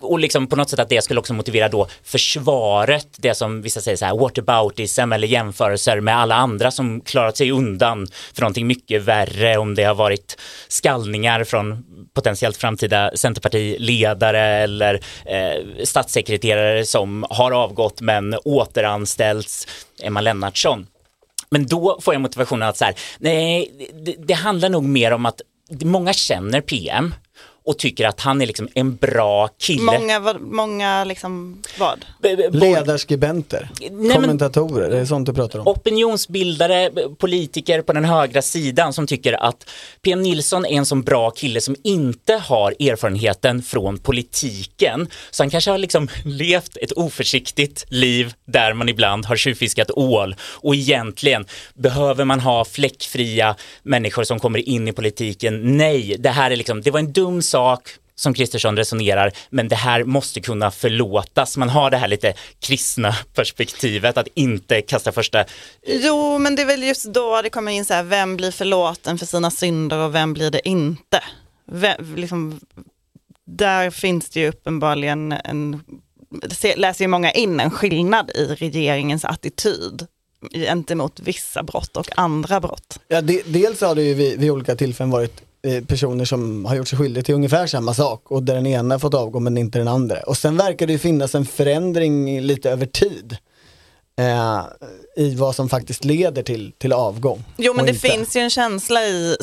[0.00, 3.80] och liksom på något sätt att det skulle också motivera då försvaret, det som vissa
[3.80, 8.66] säger så här whataboutism eller jämförelser med alla andra som klarat sig undan för någonting
[8.66, 17.26] mycket värre om det har varit skallningar från potentiellt framtida Centerpartiledare eller eh, statssekreterare som
[17.30, 19.66] har avgått men återanställts,
[20.02, 20.86] Emma Lennartsson.
[21.50, 23.72] Men då får jag motivationen att så här, nej,
[24.04, 27.14] det, det handlar nog mer om att många känner PM
[27.64, 29.82] och tycker att han är liksom en bra kille.
[29.82, 32.04] Många, många liksom vad?
[32.50, 35.66] Ledarskribenter, Nej, kommentatorer, det är sånt du pratar om.
[35.66, 39.70] Opinionsbildare, politiker på den högra sidan som tycker att
[40.02, 45.08] PM Nilsson är en sån bra kille som inte har erfarenheten från politiken.
[45.30, 50.34] Så han kanske har liksom levt ett oförsiktigt liv där man ibland har tjuvfiskat ål
[50.42, 55.76] och egentligen behöver man ha fläckfria människor som kommer in i politiken.
[55.76, 59.76] Nej, det här är liksom, det var en dum sak som Kristersson resonerar, men det
[59.76, 61.56] här måste kunna förlåtas.
[61.56, 65.44] Man har det här lite kristna perspektivet att inte kasta första...
[65.86, 69.18] Jo, men det är väl just då det kommer in så här, vem blir förlåten
[69.18, 71.22] för sina synder och vem blir det inte?
[71.72, 72.60] Vem, liksom,
[73.46, 75.82] där finns det ju uppenbarligen en,
[76.50, 80.06] se- läser ju många in en skillnad i regeringens attityd
[80.52, 83.00] gentemot vissa brott och andra brott.
[83.08, 85.42] Ja, de, dels har det ju vid, vid olika tillfällen varit
[85.86, 89.14] personer som har gjort sig skyldiga till ungefär samma sak och där den ena fått
[89.14, 90.20] avgå men inte den andra.
[90.20, 93.36] Och sen verkar det ju finnas en förändring lite över tid
[94.20, 94.62] eh,
[95.16, 97.44] i vad som faktiskt leder till, till avgång.
[97.56, 98.08] Jo men det inte.
[98.08, 99.36] finns ju en känsla i,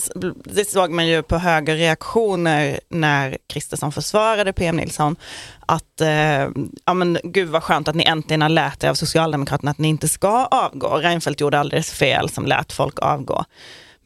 [0.44, 5.16] det såg man ju på högerreaktioner när Kristersson försvarade PM Nilsson,
[5.66, 6.48] att eh,
[6.86, 9.88] ja men gud vad skönt att ni äntligen har lärt er av Socialdemokraterna att ni
[9.88, 10.98] inte ska avgå.
[10.98, 13.46] Reinfeldt gjorde alldeles fel som lät folk avgå.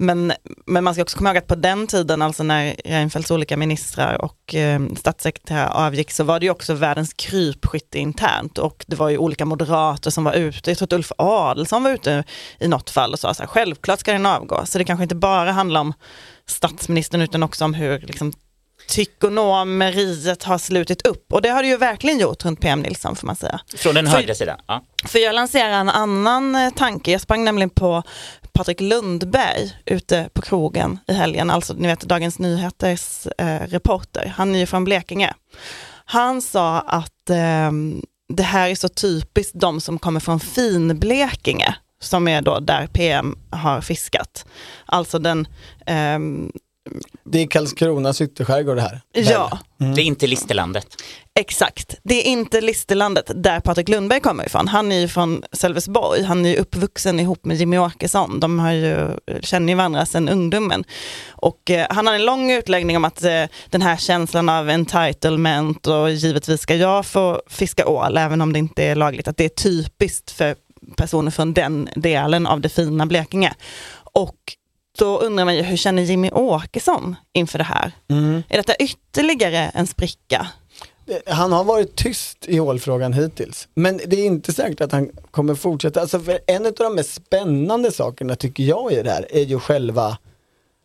[0.01, 0.33] Men,
[0.65, 4.21] men man ska också komma ihåg att på den tiden, alltså när Reinfeldts olika ministrar
[4.21, 9.09] och eh, statssekreterare avgick, så var det ju också världens krypskytte internt och det var
[9.09, 10.69] ju olika moderater som var ute.
[10.71, 12.23] Jag tror att Ulf Adelsohn var ute
[12.59, 14.65] i något fall och sa så här, självklart ska den avgå.
[14.65, 15.93] Så det kanske inte bara handlar om
[16.47, 18.33] statsministern utan också om hur liksom,
[18.87, 21.33] tykonomeriet har slutit upp.
[21.33, 23.59] Och det har det ju verkligen gjort runt PM Nilsson får man säga.
[23.77, 24.59] Från den högra sidan.
[24.67, 24.83] Ja.
[25.05, 27.11] För jag lanserar en annan eh, tanke.
[27.11, 28.03] Jag sprang nämligen på
[28.53, 34.33] Patrik Lundberg ute på krogen i helgen, alltså ni vet Dagens Nyheters eh, reporter.
[34.35, 35.33] Han är ju från Blekinge.
[36.05, 37.71] Han sa att eh,
[38.33, 43.37] det här är så typiskt de som kommer från Finblekinge, som är då där PM
[43.49, 44.45] har fiskat.
[44.85, 45.47] Alltså den,
[45.85, 46.19] eh,
[47.23, 49.01] det är Karlskronas ytterskärgård det här.
[49.13, 50.87] ja, Det är inte Listerlandet.
[51.39, 54.67] Exakt, det är inte Listerlandet där Patrik Lundberg kommer ifrån.
[54.67, 58.39] Han är ju från Sölvesborg, han är ju uppvuxen ihop med Jimmy Åkesson.
[58.39, 59.09] De har ju,
[59.41, 60.83] känner ju varandra sedan ungdomen.
[61.29, 65.87] Och eh, han har en lång utläggning om att eh, den här känslan av entitlement
[65.87, 69.45] och givetvis ska jag få fiska ål även om det inte är lagligt, att det
[69.45, 70.55] är typiskt för
[70.97, 73.53] personer från den delen av det fina Blekinge.
[74.13, 74.35] Och
[74.99, 77.91] då undrar man ju, hur känner Jimmy Åkesson inför det här?
[78.49, 80.47] Är detta ytterligare en spricka?
[81.27, 83.67] Han har varit tyst i ålfrågan hittills.
[83.75, 86.01] Men det är inte säkert att han kommer fortsätta.
[86.01, 89.59] Alltså för en av de mest spännande sakerna tycker jag i det här är ju
[89.59, 90.17] själva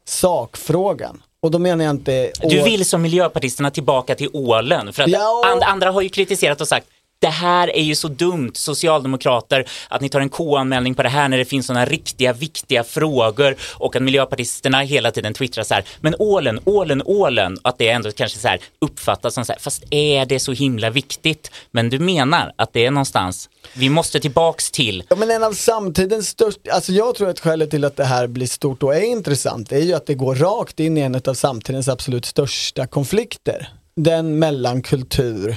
[0.05, 1.23] sakfrågan.
[1.43, 2.33] Och då menar jag inte...
[2.43, 4.93] Du vill som miljöpartisterna tillbaka till ålen.
[4.93, 6.87] För att Ja, och- and, andra har ju kritiserat och sagt
[7.27, 11.29] det här är ju så dumt, socialdemokrater, att ni tar en K-anmälning på det här
[11.29, 15.85] när det finns sådana riktiga, viktiga frågor och att miljöpartisterna hela tiden twittrar så här,
[16.01, 19.85] men ålen, ålen, ålen, att det ändå kanske så här uppfattas som så här, fast
[19.91, 21.51] är det så himla viktigt?
[21.71, 25.53] Men du menar att det är någonstans, vi måste tillbaks till Ja men en av
[25.53, 29.05] samtidens största, alltså jag tror att skälet till att det här blir stort och är
[29.05, 33.69] intressant är ju att det går rakt in i en av samtidens absolut största konflikter.
[33.97, 35.57] Den mellan kultur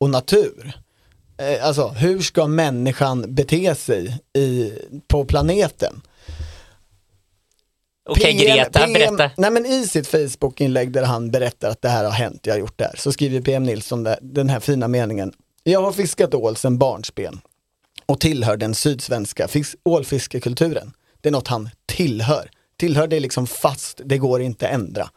[0.00, 0.85] och natur.
[1.38, 4.72] Eh, Alltså hur ska människan bete sig i,
[5.08, 6.02] på planeten?
[8.08, 9.30] Okej PM Greta, berätta.
[9.36, 12.58] Nej men i sitt Facebook-inlägg där han berättar att det här har hänt, jag har
[12.58, 15.32] gjort det här, så skriver PM Nilsson där, den här fina meningen.
[15.62, 17.40] Jag har fiskat ål sedan barnsben
[18.06, 20.92] och tillhör den sydsvenska fis- ålfiskekulturen.
[21.20, 22.50] Det är något han tillhör.
[22.78, 25.10] Tillhör det är liksom fast, det går inte ändra.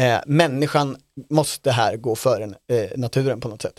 [0.00, 0.96] Eh, människan
[1.30, 3.74] måste här gå före eh, naturen på något sätt.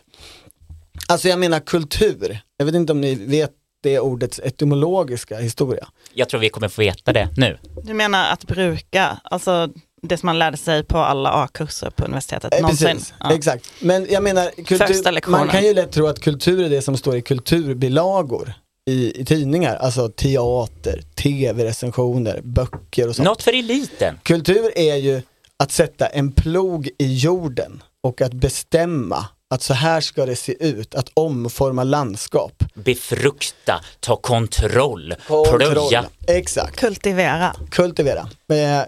[1.09, 3.51] Alltså jag menar kultur, jag vet inte om ni vet
[3.83, 5.87] det ordets etymologiska historia.
[6.13, 7.57] Jag tror vi kommer få veta det nu.
[7.83, 9.69] Du menar att bruka, alltså
[10.01, 12.87] det som man lärde sig på alla A-kurser på universitetet Eh, någonsin?
[12.87, 13.33] Precis, Ja.
[13.33, 13.71] exakt.
[13.81, 17.15] Men jag menar, kultur, man kan ju lätt tro att kultur är det som står
[17.15, 18.53] i kulturbilagor
[18.89, 23.25] i, i tidningar, alltså teater, tv-recensioner, böcker och sånt.
[23.25, 24.19] Något för eliten.
[24.23, 25.21] Kultur är ju
[25.57, 30.67] att sätta en plog i jorden och att bestämma att så här ska det se
[30.67, 32.63] ut, att omforma landskap.
[32.73, 35.59] Befrukta, ta kontroll, Kontroll.
[35.71, 36.05] plöja.
[36.27, 37.55] Exakt, Kultivera.
[37.71, 38.29] kultivera.
[38.51, 38.79] Eh,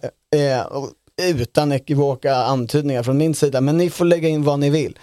[0.41, 0.65] eh,
[1.24, 4.97] utan ekivoka antydningar från min sida, men ni får lägga in vad ni vill.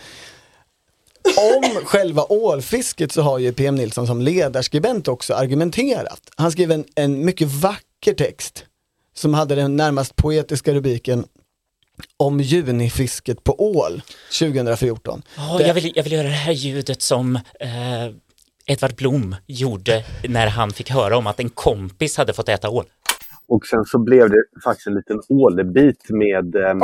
[1.36, 6.20] Om själva ålfisket så har ju PM Nilsson som ledarskribent också argumenterat.
[6.36, 8.64] Han skrev en, en mycket vacker text
[9.14, 11.24] som hade den närmast poetiska rubriken
[12.16, 14.02] om junifisket på ål
[14.38, 15.22] 2014.
[15.36, 18.06] Ja, Det- jag, vill, jag vill göra det här ljudet som eh,
[18.66, 22.84] Edvard Blom gjorde när han fick höra om att en kompis hade fått äta ål.
[23.48, 26.56] Och sen så blev det faktiskt en liten ålebit med...
[26.56, 26.78] ehm,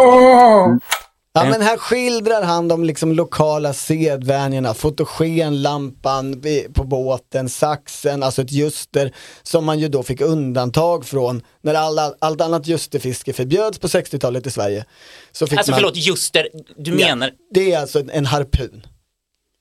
[1.36, 6.42] Ja men här skildrar han de liksom lokala sedvänjorna, fotogen, lampan
[6.74, 12.14] på båten, saxen, alltså ett ljuster som man ju då fick undantag från när alla,
[12.18, 14.84] allt annat ljusterfiske förbjöds på 60-talet i Sverige.
[15.32, 18.86] Så fick Alltså man, förlåt, Juster, du Ja, menar, Det är alltså en, en harpun.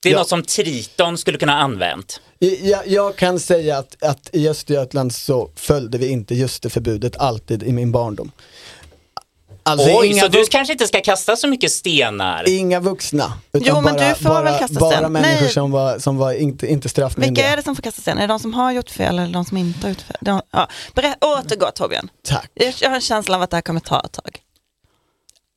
[0.02, 0.18] det är Ja.
[0.18, 2.20] något som Triton skulle kunna ha använt.
[2.38, 7.72] Jag, jag kan säga att, att i Östergötland så följde vi inte ljusterförbudet alltid i
[7.72, 8.30] min barndom.
[9.66, 12.48] Alltså, Oj, inga så du kanske inte ska kasta så mycket stenar?
[12.48, 13.32] Inga vuxna.
[13.52, 15.12] Utan Jo, men bara, du får bara, väl kasta bara sten.
[15.12, 15.52] människor Nej.
[15.52, 17.30] som var, som var inte, inte straffmyndiga.
[17.44, 18.18] Vilka är det som får kasta sten?
[18.18, 20.16] Är det de som har gjort fel eller de som inte har gjort fel?
[20.20, 20.68] De, ja.
[20.94, 22.10] Berä- återgå Torbjörn.
[22.22, 22.50] Tack.
[22.54, 24.38] Jag jag har en känsla av att det här kommer ta ett tag.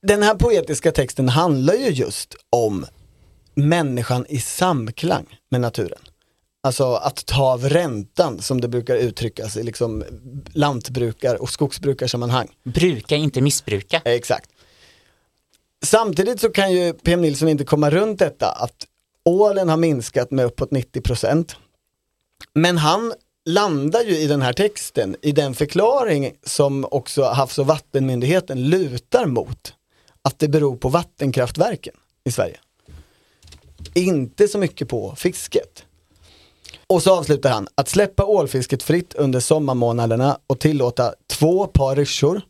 [0.08, 2.86] Den här poetiska texten handlar ju just om
[3.56, 6.00] människan i samklang med naturen.
[6.64, 10.04] Alltså att ta av räntan som det brukar uttryckas i liksom
[10.54, 12.48] lantbrukar och skogsbrukarsammanhang.
[12.64, 14.02] Bruka, inte missbruka.
[14.06, 14.50] Exakt.
[15.86, 18.88] Samtidigt så kan ju PM Nilsson inte komma runt detta att
[19.26, 21.56] ålen har minskat med uppåt 90%.
[22.54, 23.14] Men han
[23.46, 29.26] landar ju i den här texten i den förklaring som också Havs och vattenmyndigheten lutar
[29.26, 29.74] mot.
[30.22, 31.94] Att det beror på vattenkraftverken
[32.24, 32.60] i Sverige.
[33.94, 35.86] Inte så mycket på fisket.
[36.88, 42.42] Och så avslutar han, att släppa ålfisket fritt under sommarmånaderna och tillåta två par ryssjor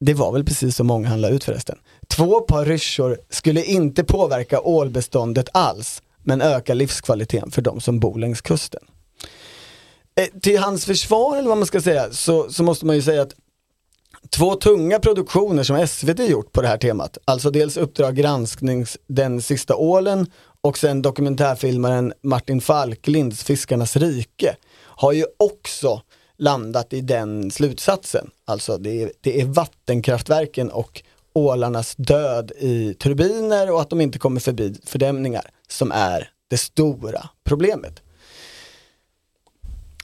[0.00, 1.78] det var väl precis så många han la ut förresten.
[2.08, 8.18] Två par ryssjor skulle inte påverka ålbeståndet alls, men öka livskvaliteten för de som bor
[8.18, 8.80] längs kusten.
[10.14, 13.22] Eh, till hans försvar, eller vad man ska säga, så, så måste man ju säga
[13.22, 13.34] att
[14.30, 19.42] två tunga produktioner som SVT gjort på det här temat, alltså dels Uppdrag gransknings Den
[19.42, 20.26] sista ålen
[20.62, 26.02] och sen dokumentärfilmaren Martin Falklinds Fiskarnas rike, har ju också
[26.38, 28.30] landat i den slutsatsen.
[28.44, 31.02] Alltså det är, det är vattenkraftverken och
[31.32, 37.28] ålarnas död i turbiner och att de inte kommer förbi fördämningar som är det stora
[37.44, 38.02] problemet.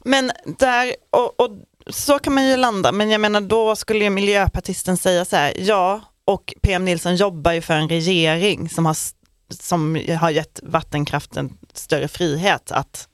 [0.04, 1.50] Men där, och, och
[1.86, 5.54] så kan man ju landa, men jag menar då skulle ju miljöpartisten säga så här,
[5.58, 8.96] ja, och PM Nilsson jobbar ju för en regering som har,
[9.50, 13.08] som har gett vattenkraften större frihet att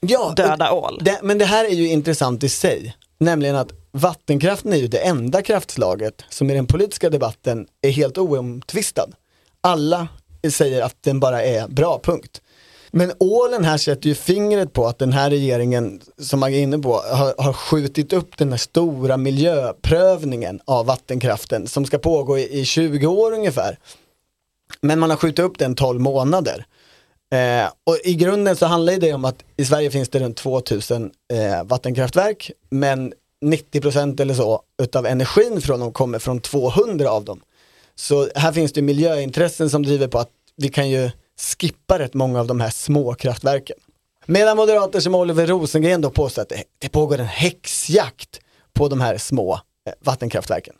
[0.00, 0.98] Ja, döda ål.
[1.02, 4.98] Det, men det här är ju intressant i sig, nämligen att vattenkraften är ju det
[4.98, 9.08] enda kraftslaget som i den politiska debatten är helt oomtvistad.
[9.60, 10.08] Alla
[10.50, 12.40] säger att den bara är bra, punkt.
[12.90, 16.78] Men ålen här sätter ju fingret på att den här regeringen, som man är inne
[16.78, 22.60] på, har, har skjutit upp den här stora miljöprövningen av vattenkraften som ska pågå i,
[22.60, 23.78] i 20 år ungefär.
[24.82, 26.66] Men man har skjutit upp den 12 månader.
[27.32, 31.10] Eh, och i grunden så handlar det om att i Sverige finns det runt 2000
[31.32, 33.12] eh, vattenkraftverk men
[33.44, 37.40] 90% eller så utav energin från dem kommer från 200 av dem.
[37.94, 41.10] Så här finns det miljöintressen som driver på att vi kan ju
[41.58, 43.76] skippa rätt många av de här små kraftverken.
[44.26, 48.40] Medan moderater som Oliver Rosengren då påstår att det, det pågår en häxjakt
[48.72, 49.54] på de här små
[49.86, 50.74] eh, vattenkraftverken.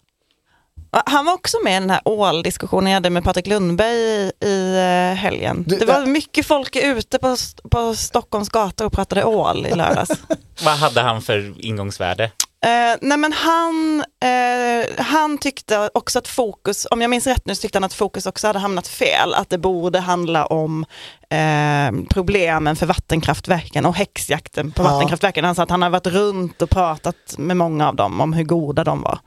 [1.07, 4.75] Han var också med i den här åldiskussionen jag hade med Patrik Lundberg i, i
[4.77, 5.65] eh, helgen.
[5.69, 7.37] Du, det var där- mycket folk ute på,
[7.71, 10.11] på Stockholms gator och pratade ål i lördags.
[10.65, 12.25] Vad hade han för ingångsvärde?
[12.65, 17.55] Eh, nej men han, eh, han tyckte också att fokus, om jag minns rätt nu,
[17.55, 19.35] så tyckte han att fokus också hade hamnat fel.
[19.35, 20.85] Att det borde handla om
[21.31, 24.91] eh, problemen för vattenkraftverken och häxjakten på Ja.
[24.91, 25.45] vattenkraftverken.
[25.45, 28.45] Han sa att han har varit runt och pratat med många av dem om hur
[28.45, 29.19] goda de var.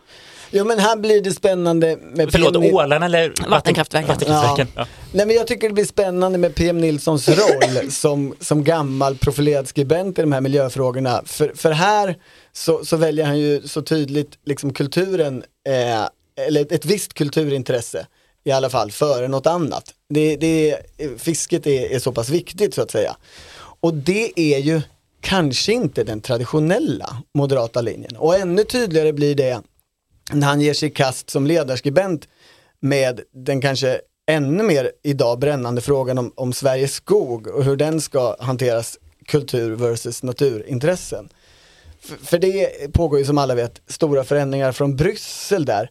[0.51, 4.07] Jo men här blir det spännande med Förlåt, PM ålarna eller vatten- Vattenkraftverken.
[4.07, 4.67] vattenkraftverken?
[4.75, 4.87] Ja.
[5.11, 9.67] Nej men jag tycker det blir spännande med PM Nilssons roll som, som gammal profilerad
[9.67, 11.21] skribent i de här miljöfrågorna.
[11.25, 12.15] För, för här
[12.53, 18.07] så, så väljer han ju så tydligt liksom kulturen, eh, eller ett, ett visst kulturintresse
[18.43, 19.83] i alla fall, före något annat.
[20.09, 20.77] Det, det,
[21.17, 23.15] fisket är, är så pass viktigt så att säga.
[23.79, 24.81] Och det är ju
[25.21, 28.15] kanske inte den traditionella moderata linjen.
[28.15, 29.61] Och ännu tydligare blir det
[30.31, 32.27] när han ger sig i kast som ledarskribent
[32.79, 38.01] med den kanske ännu mer idag brännande frågan om, om Sveriges skog och hur den
[38.01, 41.29] ska hanteras kultur versus naturintressen.
[41.99, 45.89] För, för det pågår ju som alla vet stora förändringar från Bryssel där.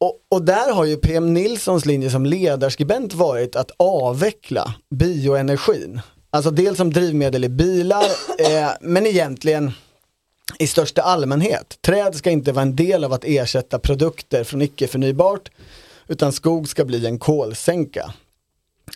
[0.00, 6.00] Och, och där har ju PM Nilssons linje som ledarskribent varit att avveckla bioenergin.
[6.30, 8.04] Alltså dels som drivmedel i bilar,
[8.38, 9.72] eh, men egentligen
[10.58, 11.78] i största allmänhet.
[11.80, 15.50] Träd ska inte vara en del av att ersätta produkter från icke förnybart
[16.08, 18.14] utan skog ska bli en kolsänka.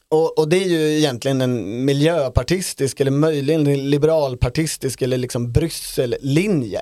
[0.09, 6.81] Och, och det är ju egentligen en miljöpartistisk eller möjligen liberalpartistisk eller liksom Bryssellinje.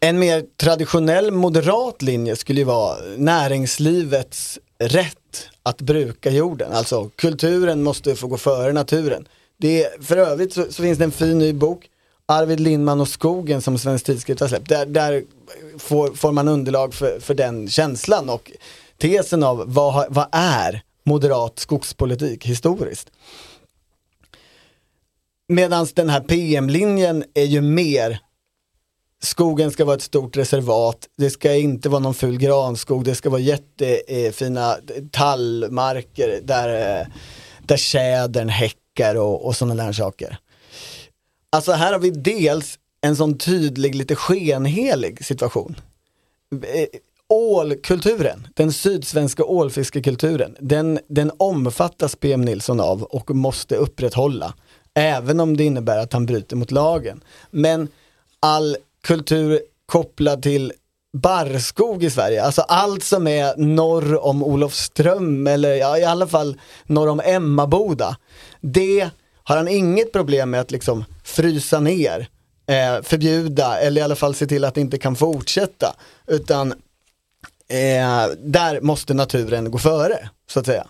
[0.00, 6.72] En mer traditionell moderat linje skulle ju vara näringslivets rätt att bruka jorden.
[6.72, 9.28] Alltså kulturen måste få gå före naturen.
[9.56, 11.88] Det är, för övrigt så, så finns det en fin ny bok
[12.28, 14.68] Arvid Lindman och skogen som Svensk Tidskrift har släppt.
[14.68, 15.24] Där, där
[15.78, 18.52] får, får man underlag för, för den känslan och
[18.98, 23.10] tesen av vad, vad är moderat skogspolitik historiskt.
[25.48, 28.20] Medan den här PM-linjen är ju mer
[29.22, 33.30] skogen ska vara ett stort reservat, det ska inte vara någon ful granskog, det ska
[33.30, 34.76] vara jättefina
[35.12, 37.06] tallmarker där,
[37.62, 40.38] där tjädern häckar och, och sådana där saker.
[41.54, 45.76] Alltså här har vi dels en sån tydlig, lite skenhelig situation.
[46.52, 46.86] Eh,
[47.28, 54.54] ålkulturen, den sydsvenska ålfiskekulturen, den, den omfattas PM Nilsson av och måste upprätthålla.
[54.94, 57.24] Även om det innebär att han bryter mot lagen.
[57.50, 57.88] Men
[58.40, 60.72] all kultur kopplad till
[61.12, 66.60] barrskog i Sverige, alltså allt som är norr om Olofström eller ja, i alla fall
[66.86, 68.16] norr om Emmaboda.
[68.60, 69.10] Det
[69.44, 72.28] har han inget problem med att liksom frysa ner,
[72.66, 75.96] eh, förbjuda eller i alla fall se till att det inte kan fortsätta.
[76.26, 76.72] Utan
[77.68, 80.86] eh, där måste naturen gå före, så att säga.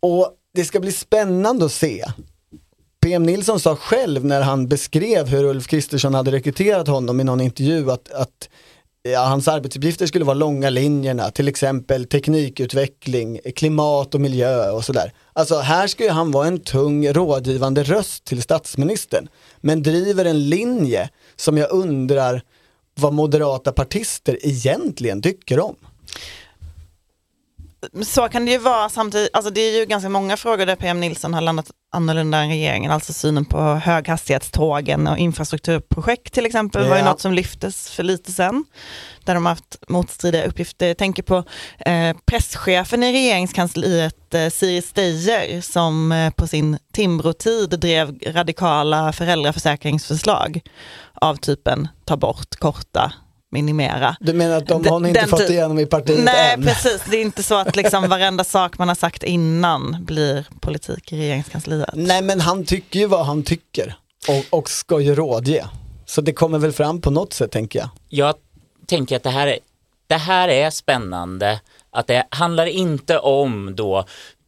[0.00, 2.04] Och det ska bli spännande att se
[3.04, 7.40] PM Nilsson sa själv när han beskrev hur Ulf Kristersson hade rekryterat honom i någon
[7.40, 8.48] intervju att, att
[9.12, 15.12] ja, hans arbetsuppgifter skulle vara långa linjerna, till exempel teknikutveckling, klimat och miljö och sådär.
[15.32, 19.28] Alltså här ska ju han vara en tung rådgivande röst till statsministern,
[19.60, 22.42] men driver en linje som jag undrar
[22.94, 25.76] vad moderata partister egentligen tycker om.
[28.02, 31.00] Så kan det ju vara samtidigt, alltså det är ju ganska många frågor där PM
[31.00, 36.88] Nilsson har landat annorlunda än regeringen, alltså synen på höghastighetstågen och infrastrukturprojekt till exempel ja.
[36.88, 38.64] var ju något som lyftes för lite sedan,
[39.24, 40.88] där de har haft motstridiga uppgifter.
[40.88, 41.44] Jag tänker på
[41.86, 50.60] eh, presschefen i regeringskansliet, eh, Siri Steijer, som eh, på sin Timbrotid drev radikala föräldraförsäkringsförslag
[51.14, 53.12] av typen ta bort, korta,
[53.54, 54.16] minimera.
[54.20, 56.62] Du menar att de har ni inte fått igenom i partiet Nej, än?
[56.62, 57.02] precis.
[57.10, 61.16] Det är inte så att liksom varenda sak man har sagt innan blir politik i
[61.18, 61.90] regeringskansliet.
[61.94, 63.94] Nej, men han tycker ju vad han tycker
[64.28, 65.64] och, och ska ju rådge.
[66.06, 67.88] Så det kommer väl fram på något sätt, tänker jag.
[68.08, 68.34] Jag
[68.86, 69.58] tänker att det här är,
[70.06, 71.60] det här är spännande.
[71.90, 74.04] Att det handlar inte om då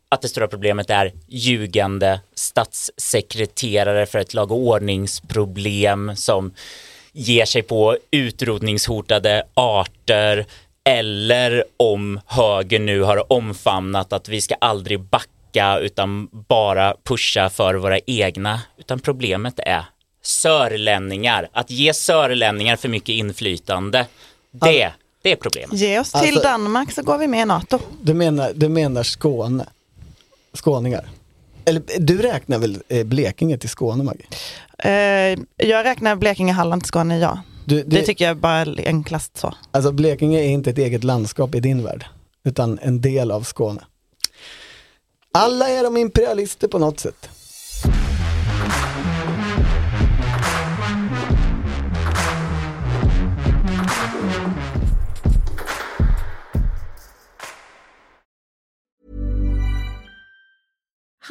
[0.09, 6.53] att det stora problemet är ljugande statssekreterare för ett lag och ordningsproblem som
[7.17, 10.47] ger sig på utrotningshotade arter
[10.85, 17.75] eller om högern nu har omfamnat att vi ska aldrig backa utan bara pusha för
[17.75, 18.61] våra egna.
[18.79, 19.85] Utan problemet är
[20.23, 21.49] sörlänningar.
[21.53, 24.07] Att ge sörlänningar för mycket inflytande,
[24.51, 24.93] det,
[25.23, 25.73] det är problemet.
[25.73, 27.79] Ge oss till alltså, Danmark så går vi med i NATO.
[28.03, 29.67] Du menar, du menar Skåne?
[30.53, 31.05] Skåningar?
[31.67, 34.27] Eller du räknar väl eh, Blekinge till Skåne Maggie?
[34.79, 35.39] Eh,
[35.69, 37.41] jag räknar Blekinge, Halland till Skåne, ja.
[37.64, 39.55] Du, det, det, tycker jag bara är enklast så.
[39.71, 42.05] Alltså Blekinge är inte ett eget landskap i din värld,
[42.45, 43.85] utan en del av Skåne.
[45.33, 47.29] Alla är de imperialister på något sätt.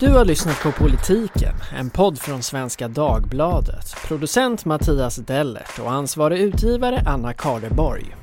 [0.00, 3.94] Du har lyssnat på Politiken, en podd från Svenska Dagbladet.
[4.06, 8.16] Producent Mattias Dellert och ansvarig utgivare Anna Kardeborg.